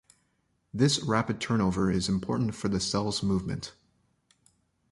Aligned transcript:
This 0.73 0.99
rapid 1.03 1.39
turnover 1.39 1.91
is 1.91 2.09
important 2.09 2.55
for 2.55 2.69
the 2.69 2.79
cell's 2.79 3.21
movement. 3.21 3.73